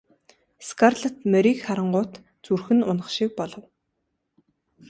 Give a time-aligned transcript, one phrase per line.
[0.67, 2.13] Скарлетт морийг харангуут
[2.45, 3.65] зүрх нь унах шиг болов.